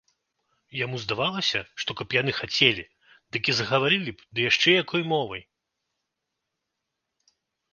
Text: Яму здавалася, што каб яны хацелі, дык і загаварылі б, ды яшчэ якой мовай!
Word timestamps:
Яму 0.77 0.97
здавалася, 1.01 1.59
што 1.83 1.95
каб 1.99 2.15
яны 2.21 2.31
хацелі, 2.39 2.83
дык 3.37 3.43
і 3.53 3.55
загаварылі 3.59 4.11
б, 4.15 4.19
ды 4.33 4.39
яшчэ 4.49 4.69
якой 4.83 5.07
мовай! 5.13 5.45